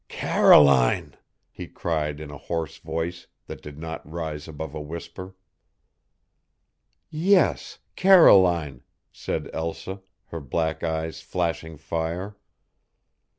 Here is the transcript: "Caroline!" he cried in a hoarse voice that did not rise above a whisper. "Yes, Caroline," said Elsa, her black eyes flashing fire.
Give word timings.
"Caroline!" 0.07 1.15
he 1.51 1.67
cried 1.67 2.19
in 2.19 2.31
a 2.31 2.37
hoarse 2.39 2.79
voice 2.79 3.27
that 3.45 3.61
did 3.61 3.77
not 3.77 4.03
rise 4.11 4.47
above 4.47 4.73
a 4.73 4.81
whisper. 4.81 5.35
"Yes, 7.11 7.77
Caroline," 7.95 8.81
said 9.11 9.47
Elsa, 9.53 10.01
her 10.29 10.39
black 10.39 10.81
eyes 10.83 11.21
flashing 11.21 11.77
fire. 11.77 12.35